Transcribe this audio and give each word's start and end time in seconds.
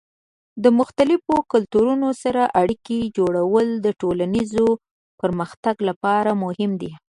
د 0.63 0.65
مختلفو 0.79 1.35
کلتورونو 1.51 2.09
سره 2.23 2.41
اړیکې 2.61 2.99
جوړول 3.17 3.67
د 3.85 3.87
ټولنیز 4.01 4.53
پرمختګ 5.21 5.75
لپاره 5.89 6.31
مهم 6.43 6.71
دي. 6.81 6.91